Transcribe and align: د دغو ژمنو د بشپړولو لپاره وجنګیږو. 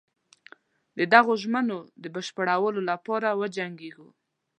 د 0.97 0.99
دغو 1.13 1.33
ژمنو 1.43 1.79
د 2.01 2.03
بشپړولو 2.15 2.81
لپاره 2.89 3.29
وجنګیږو. 3.41 4.09